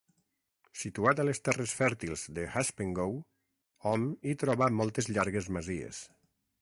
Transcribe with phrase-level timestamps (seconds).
[0.83, 3.13] Situat a les terres fèrtils d'Haspengouw,
[3.91, 6.01] hom hi troba moltes llargues masies.